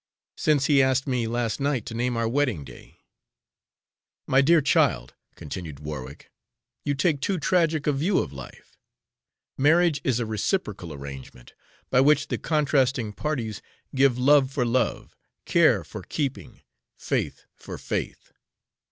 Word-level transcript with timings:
"Since 0.35 0.65
he 0.65 0.81
asked 0.81 1.05
me 1.05 1.27
last 1.27 1.59
night 1.59 1.85
to 1.85 1.93
name 1.93 2.17
our 2.17 2.27
wedding 2.27 2.63
day." 2.65 2.97
"My 4.25 4.41
dear 4.41 4.59
child," 4.59 5.13
continued 5.35 5.79
Warwick, 5.79 6.31
"you 6.83 6.95
take 6.95 7.21
too 7.21 7.37
tragic 7.37 7.85
a 7.85 7.91
view 7.91 8.17
of 8.17 8.33
life. 8.33 8.79
Marriage 9.59 10.01
is 10.03 10.19
a 10.19 10.25
reciprocal 10.25 10.91
arrangement, 10.91 11.53
by 11.91 12.01
which 12.01 12.29
the 12.29 12.39
contracting 12.39 13.13
parties 13.13 13.61
give 13.93 14.17
love 14.17 14.49
for 14.51 14.65
love, 14.65 15.15
care 15.45 15.83
for 15.83 16.01
keeping, 16.01 16.61
faith 16.97 17.45
for 17.53 17.77
faith. 17.77 18.31